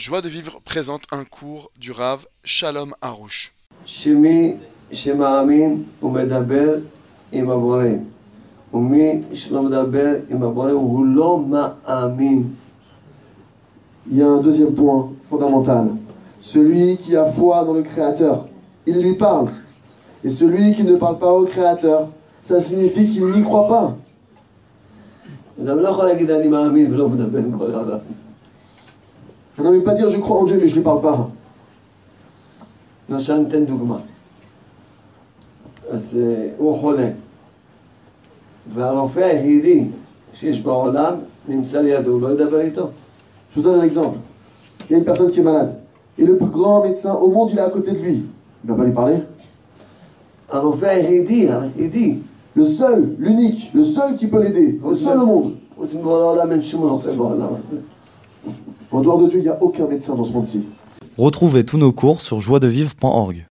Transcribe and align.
Joie 0.00 0.21
de 0.21 0.29
vivre 0.29 0.61
présente 0.65 1.01
un 1.11 1.25
cours 1.25 1.69
du 1.77 1.91
Rav 1.91 2.25
Shalom 2.43 2.93
Harouche. 3.01 3.51
שמי 3.85 4.53
שמאמין 4.91 5.83
ומדבר 6.03 6.75
עם 7.31 7.49
הבורא, 7.49 7.85
ומי 8.73 9.21
שלא 9.33 9.63
מדבר 9.63 10.15
עם 10.29 10.43
הבורא 10.43 10.71
הוא 10.71 11.05
לא 11.05 11.43
מאמין. 11.49 12.43
Il 14.09 14.17
y 14.17 14.23
a 14.23 14.27
un 14.27 14.41
deuxième 14.41 14.73
point 14.73 15.11
fondamental. 15.29 15.89
Celui 16.41 16.97
qui 16.97 17.15
a 17.15 17.25
foi 17.25 17.63
dans 17.65 17.73
le 17.73 17.83
Créateur, 17.83 18.47
il 18.87 18.99
lui 19.01 19.15
parle. 19.15 19.51
Et 20.23 20.29
celui 20.29 20.73
qui 20.73 20.83
ne 20.83 20.95
parle 20.95 21.19
pas 21.19 21.31
au 21.31 21.45
Créateur, 21.45 22.07
ça 22.41 22.59
signifie 22.59 23.07
qu'il 23.09 23.27
n'y 23.27 23.43
croit 23.43 23.67
pas. 23.67 23.97
On 29.60 29.62
n'a 29.62 29.70
même 29.70 29.82
pas 29.82 29.94
dire 29.94 30.08
je 30.08 30.18
crois 30.18 30.38
en 30.38 30.44
Dieu 30.44 30.58
mais 30.60 30.68
je 30.68 30.74
ne 30.74 30.76
lui 30.76 30.84
parle 30.84 31.00
pas. 31.00 31.30
למשל 33.08 33.36
ניתן 33.38 33.64
דוגמה. 33.64 33.96
אז 35.90 36.18
אה, 36.20 36.48
הוא 36.56 36.78
חולה, 36.78 37.08
והרופא 38.74 39.20
היחידי 39.20 39.84
שיש 40.34 40.60
בעולם 40.60 41.14
נמצא 41.48 41.80
לידו, 41.80 42.10
הוא 42.10 42.20
לא 42.20 42.32
ידבר 42.32 42.60
איתו? 42.60 42.88
Je 43.52 43.60
vous 43.60 43.62
donne 43.62 43.80
un 43.80 43.84
exemple. 43.84 44.18
Il 44.88 44.92
y 44.92 44.94
a 44.96 44.98
une 44.98 45.04
personne 45.04 45.30
qui 45.30 45.40
est 45.40 45.42
malade. 45.42 45.78
Et 46.18 46.26
le 46.26 46.36
plus 46.36 46.46
grand 46.46 46.82
médecin 46.82 47.14
au 47.14 47.30
monde, 47.30 47.50
il 47.52 47.58
est 47.58 47.62
à 47.62 47.70
côté 47.70 47.92
de 47.92 47.98
lui. 47.98 48.24
Il 48.64 48.70
va 48.70 48.74
pas 48.74 48.84
lui 48.84 48.92
parler. 48.92 49.18
הרופא 50.48 50.86
היחידי, 50.86 51.48
היחידי, 51.48 52.18
Le 52.56 52.64
seul, 52.64 53.14
l'unique, 53.18 53.70
le 53.74 53.84
seul 53.84 54.16
qui 54.16 54.26
peut 54.28 54.42
l'aider, 54.42 54.80
le 54.82 54.94
seul 54.94 55.18
au 55.20 55.26
monde. 55.26 55.52
En 58.91 59.01
dehors 59.01 59.19
de 59.19 59.29
Dieu, 59.29 59.39
il 59.39 59.43
n'y 59.43 59.49
a 59.49 59.61
aucun 59.63 59.87
médecin 59.87 60.15
dans 60.15 60.25
ce 60.25 60.33
monde-ci. 60.33 60.65
Retrouvez 61.17 61.65
tous 61.65 61.77
nos 61.77 61.91
cours 61.93 62.21
sur 62.21 62.41
joiedevivre.org. 62.41 63.47